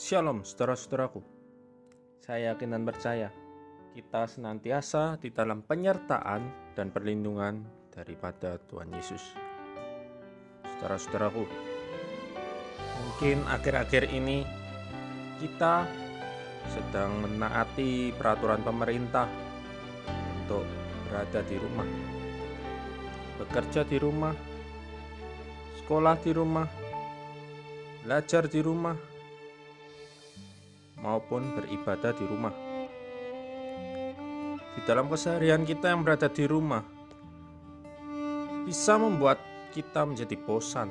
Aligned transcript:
Shalom 0.00 0.48
saudara-saudaraku. 0.48 1.20
Saya 2.24 2.56
yakin 2.56 2.72
dan 2.72 2.88
percaya 2.88 3.28
kita 3.92 4.24
senantiasa 4.24 5.20
di 5.20 5.28
dalam 5.28 5.60
penyertaan 5.60 6.72
dan 6.72 6.88
perlindungan 6.88 7.60
daripada 7.92 8.56
Tuhan 8.64 8.88
Yesus. 8.96 9.20
Saudara-saudaraku, 10.64 11.44
mungkin 12.96 13.44
akhir-akhir 13.44 14.08
ini 14.08 14.48
kita 15.36 15.84
sedang 16.72 17.20
menaati 17.20 18.16
peraturan 18.16 18.64
pemerintah 18.64 19.28
untuk 20.40 20.64
berada 21.12 21.44
di 21.44 21.60
rumah, 21.60 21.88
bekerja 23.36 23.84
di 23.84 24.00
rumah, 24.00 24.32
sekolah 25.84 26.16
di 26.24 26.32
rumah, 26.32 26.64
belajar 28.00 28.48
di 28.48 28.64
rumah, 28.64 29.09
maupun 31.00 31.56
beribadah 31.56 32.12
di 32.14 32.24
rumah. 32.24 32.54
Di 34.76 34.80
dalam 34.86 35.10
keseharian 35.10 35.66
kita 35.66 35.92
yang 35.92 36.06
berada 36.06 36.30
di 36.30 36.44
rumah, 36.46 36.84
bisa 38.64 38.96
membuat 39.00 39.40
kita 39.74 40.06
menjadi 40.06 40.36
bosan. 40.46 40.88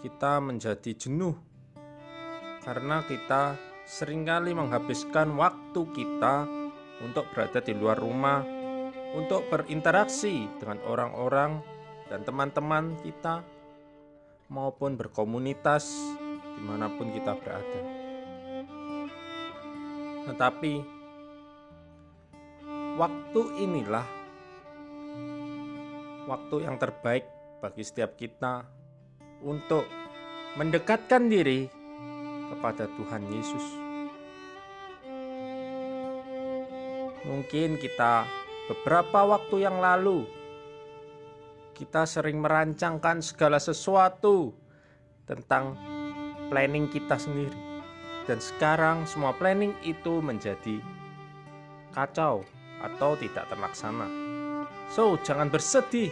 Kita 0.00 0.38
menjadi 0.38 0.92
jenuh 0.94 1.34
karena 2.62 3.02
kita 3.06 3.58
sering 3.86 4.26
kali 4.26 4.50
menghabiskan 4.50 5.34
waktu 5.38 5.82
kita 5.94 6.46
untuk 7.06 7.28
berada 7.30 7.62
di 7.62 7.74
luar 7.76 7.98
rumah, 8.00 8.42
untuk 9.14 9.46
berinteraksi 9.52 10.50
dengan 10.58 10.82
orang-orang 10.86 11.62
dan 12.10 12.26
teman-teman 12.26 12.98
kita, 13.02 13.46
maupun 14.50 14.94
berkomunitas 14.94 15.90
di 16.56 16.62
mana 16.62 16.86
pun 16.90 17.10
kita 17.10 17.34
berada. 17.38 17.95
Tetapi 20.26 20.74
waktu 22.98 23.42
inilah 23.62 24.06
waktu 26.26 26.66
yang 26.66 26.76
terbaik 26.76 27.24
bagi 27.62 27.86
setiap 27.86 28.18
kita 28.18 28.66
untuk 29.46 29.86
mendekatkan 30.58 31.30
diri 31.30 31.70
kepada 32.50 32.90
Tuhan 32.90 33.22
Yesus. 33.30 33.66
Mungkin 37.26 37.78
kita 37.82 38.26
beberapa 38.70 39.26
waktu 39.26 39.66
yang 39.66 39.82
lalu 39.82 40.26
kita 41.74 42.06
sering 42.08 42.40
merancangkan 42.40 43.20
segala 43.20 43.58
sesuatu 43.60 44.54
tentang 45.26 45.74
planning 46.48 46.86
kita 46.88 47.18
sendiri. 47.18 47.65
Dan 48.26 48.42
sekarang 48.42 49.06
semua 49.06 49.30
planning 49.34 49.72
itu 49.86 50.18
menjadi 50.18 50.82
kacau 51.94 52.42
atau 52.82 53.14
tidak 53.16 53.46
terlaksana. 53.48 54.06
So, 54.90 55.18
jangan 55.22 55.48
bersedih. 55.48 56.10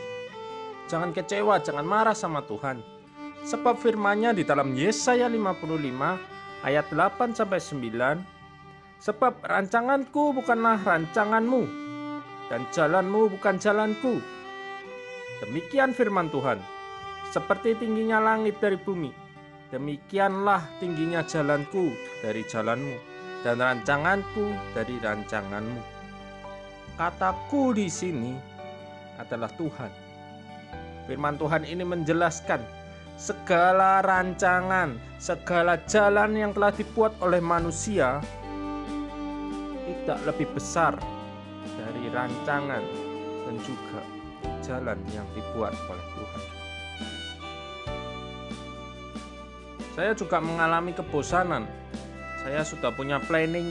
Jangan 0.86 1.10
kecewa, 1.10 1.58
jangan 1.60 1.86
marah 1.86 2.16
sama 2.16 2.42
Tuhan. 2.46 2.80
Sebab 3.44 3.76
firman-Nya 3.76 4.32
di 4.32 4.46
dalam 4.46 4.72
Yesaya 4.72 5.28
55 5.28 6.64
ayat 6.64 6.86
8 6.88 7.36
sampai 7.36 7.60
9, 7.60 8.24
sebab 9.04 9.36
rancanganku 9.44 10.32
bukanlah 10.32 10.80
rancanganmu 10.80 11.62
dan 12.48 12.64
jalanmu 12.72 13.32
bukan 13.36 13.60
jalanku. 13.60 14.20
Demikian 15.44 15.92
firman 15.92 16.32
Tuhan. 16.32 16.60
Seperti 17.32 17.74
tingginya 17.76 18.22
langit 18.22 18.62
dari 18.62 18.78
bumi, 18.78 19.10
Demikianlah 19.74 20.62
tingginya 20.78 21.26
jalanku 21.26 21.90
dari 22.22 22.46
jalanmu 22.46 22.94
dan 23.42 23.58
rancanganku 23.58 24.54
dari 24.70 25.02
rancanganmu. 25.02 25.82
Kataku 26.94 27.74
di 27.74 27.90
sini 27.90 28.38
adalah 29.18 29.50
Tuhan. 29.58 29.90
Firman 31.10 31.34
Tuhan 31.42 31.66
ini 31.66 31.82
menjelaskan 31.82 32.62
segala 33.18 33.98
rancangan, 34.06 34.94
segala 35.18 35.74
jalan 35.90 36.38
yang 36.38 36.54
telah 36.54 36.70
dibuat 36.70 37.18
oleh 37.18 37.42
manusia 37.42 38.22
tidak 39.90 40.22
lebih 40.22 40.54
besar 40.54 40.94
dari 41.74 42.14
rancangan 42.14 42.84
dan 43.42 43.54
juga 43.58 44.02
jalan 44.62 45.02
yang 45.10 45.26
dibuat 45.34 45.74
oleh 45.90 46.13
Saya 49.94 50.10
juga 50.18 50.42
mengalami 50.42 50.90
kebosanan. 50.90 51.70
Saya 52.42 52.66
sudah 52.66 52.90
punya 52.92 53.22
planning, 53.22 53.70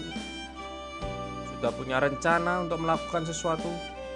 sudah 1.56 1.70
punya 1.76 2.00
rencana 2.00 2.64
untuk 2.64 2.80
melakukan 2.82 3.28
sesuatu, 3.28 3.70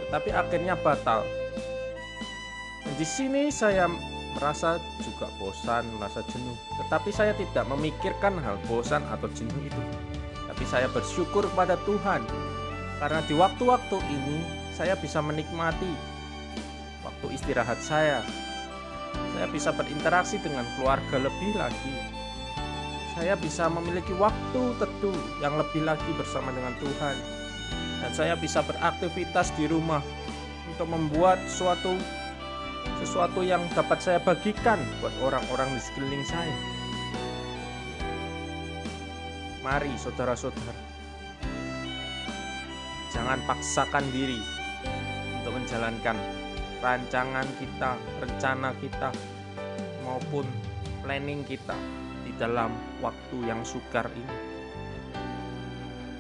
tetapi 0.08 0.34
akhirnya 0.34 0.74
batal. 0.80 1.22
Dan 2.82 2.94
di 2.96 3.06
sini 3.06 3.52
saya 3.52 3.92
merasa 4.40 4.80
juga 5.04 5.28
bosan, 5.38 5.84
merasa 6.00 6.24
jenuh. 6.32 6.58
Tetapi 6.80 7.10
saya 7.12 7.36
tidak 7.36 7.68
memikirkan 7.68 8.40
hal 8.40 8.56
bosan 8.66 9.04
atau 9.12 9.28
jenuh 9.36 9.62
itu. 9.68 9.84
Tapi 10.48 10.64
saya 10.66 10.88
bersyukur 10.90 11.46
kepada 11.54 11.78
Tuhan 11.86 12.24
karena 12.98 13.22
di 13.30 13.38
waktu-waktu 13.38 13.98
ini 14.10 14.38
saya 14.74 14.98
bisa 14.98 15.22
menikmati 15.22 15.92
waktu 17.06 17.26
istirahat 17.34 17.78
saya, 17.78 18.26
saya 19.38 19.48
bisa 19.54 19.70
berinteraksi 19.70 20.42
dengan 20.42 20.66
keluarga 20.76 21.22
lebih 21.22 21.54
lagi. 21.54 21.94
Saya 23.14 23.34
bisa 23.38 23.70
memiliki 23.70 24.14
waktu 24.18 24.62
teduh 24.78 25.18
yang 25.42 25.58
lebih 25.58 25.86
lagi 25.86 26.10
bersama 26.18 26.50
dengan 26.54 26.74
Tuhan. 26.82 27.16
Dan 28.02 28.12
saya 28.14 28.34
bisa 28.38 28.62
beraktivitas 28.62 29.54
di 29.58 29.66
rumah 29.66 30.02
untuk 30.70 30.90
membuat 30.90 31.42
suatu 31.50 31.98
sesuatu 33.02 33.46
yang 33.46 33.62
dapat 33.78 34.02
saya 34.02 34.20
bagikan 34.22 34.82
buat 35.02 35.14
orang-orang 35.22 35.70
di 35.78 35.82
sekeliling 35.82 36.26
saya. 36.26 36.58
Mari 39.62 39.92
saudara-saudara, 40.00 40.74
jangan 43.14 43.38
paksakan 43.46 44.06
diri 44.16 44.40
untuk 45.42 45.58
menjalankan 45.58 46.47
rancangan 46.82 47.48
kita, 47.58 47.98
rencana 48.22 48.70
kita, 48.78 49.10
maupun 50.06 50.46
planning 51.04 51.44
kita 51.44 51.76
di 52.24 52.32
dalam 52.40 52.72
waktu 53.04 53.38
yang 53.44 53.62
sukar 53.68 54.08
ini. 54.14 54.38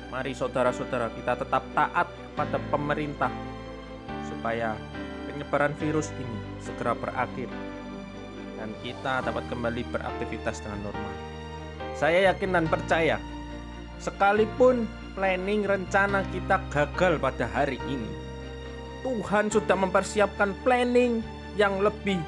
Mari 0.08 0.32
saudara-saudara 0.32 1.12
kita 1.14 1.36
tetap 1.36 1.64
taat 1.76 2.08
kepada 2.08 2.58
pemerintah 2.72 3.32
supaya 4.28 4.76
penyebaran 5.28 5.76
virus 5.76 6.10
ini 6.16 6.40
segera 6.64 6.96
berakhir 6.96 7.52
dan 8.58 8.74
kita 8.82 9.22
dapat 9.22 9.46
kembali 9.52 9.86
beraktivitas 9.94 10.64
dengan 10.64 10.90
normal. 10.90 11.16
Saya 11.94 12.34
yakin 12.34 12.56
dan 12.56 12.66
percaya 12.66 13.18
sekalipun 14.02 14.86
planning 15.18 15.66
rencana 15.66 16.22
kita 16.30 16.62
gagal 16.70 17.18
pada 17.18 17.46
hari 17.50 17.82
ini, 17.90 18.10
Tuhan 19.06 19.52
sudah 19.54 19.78
mempersiapkan 19.78 20.54
planning 20.66 21.22
yang 21.58 21.82
lebih 21.82 22.22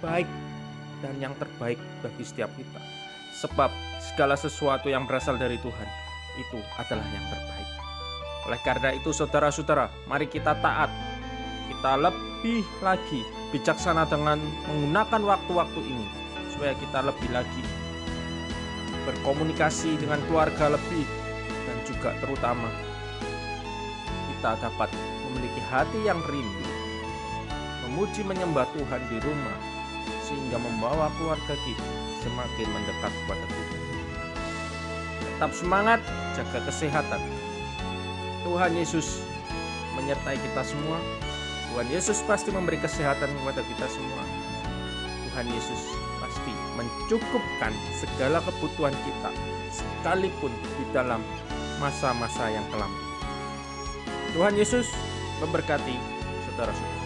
baik 0.00 0.26
dan 1.02 1.14
yang 1.18 1.34
terbaik 1.36 1.80
bagi 2.04 2.24
setiap 2.24 2.50
kita. 2.54 2.80
Sebab 3.40 3.70
segala 4.00 4.36
sesuatu 4.36 4.90
yang 4.92 5.08
berasal 5.08 5.40
dari 5.40 5.56
Tuhan 5.60 5.88
itu 6.38 6.58
adalah 6.76 7.06
yang 7.08 7.26
terbaik. 7.30 7.68
Oleh 8.48 8.60
karena 8.64 8.90
itu 8.96 9.10
saudara-saudara, 9.12 9.88
mari 10.08 10.26
kita 10.28 10.56
taat. 10.60 10.90
Kita 11.70 11.96
lebih 11.96 12.64
lagi 12.84 13.24
bijaksana 13.50 14.04
dengan 14.06 14.38
menggunakan 14.68 15.22
waktu-waktu 15.24 15.80
ini 15.82 16.06
supaya 16.52 16.76
kita 16.76 17.00
lebih 17.00 17.30
lagi 17.32 17.64
berkomunikasi 19.08 19.96
dengan 19.96 20.20
keluarga 20.28 20.76
lebih 20.76 21.08
dan 21.48 21.76
juga 21.88 22.10
terutama 22.20 22.68
kita 24.36 24.60
dapat 24.60 24.92
hati 25.70 26.02
yang 26.02 26.18
rindu, 26.26 26.66
memuji 27.86 28.26
menyembah 28.26 28.66
Tuhan 28.74 29.02
di 29.06 29.22
rumah, 29.22 29.58
sehingga 30.26 30.58
membawa 30.58 31.06
keluarga 31.14 31.54
kita 31.62 31.86
semakin 32.26 32.66
mendekat 32.74 33.12
kepada 33.22 33.44
Tuhan. 33.46 33.80
Tetap 35.22 35.50
semangat, 35.54 36.00
jaga 36.34 36.58
kesehatan. 36.66 37.22
Tuhan 38.42 38.72
Yesus 38.74 39.22
menyertai 39.94 40.42
kita 40.42 40.62
semua. 40.66 40.98
Tuhan 41.70 41.86
Yesus 41.86 42.18
pasti 42.26 42.50
memberi 42.50 42.82
kesehatan 42.82 43.30
kepada 43.30 43.62
kita 43.62 43.86
semua. 43.86 44.26
Tuhan 45.30 45.46
Yesus 45.54 45.82
pasti 46.18 46.50
mencukupkan 46.74 47.70
segala 47.94 48.42
kebutuhan 48.42 48.92
kita, 49.06 49.30
sekalipun 49.70 50.50
di 50.50 50.84
dalam 50.90 51.22
masa-masa 51.78 52.50
yang 52.50 52.66
kelam. 52.74 52.90
Tuhan 54.34 54.58
Yesus 54.58 54.90
memberkati 55.40 55.96
saudara-saudara. 56.46 56.99